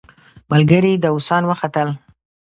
ملګري 0.51 0.93
داووسان 1.03 1.43
وختل. 1.49 1.89